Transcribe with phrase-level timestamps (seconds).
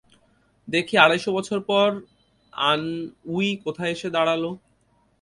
[0.67, 1.97] দেখি, আড়াইশো বছর পরে
[2.53, 4.49] আনউই কোথায় এসে দাঁড়ালো।